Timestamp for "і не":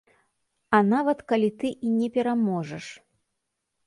1.87-2.07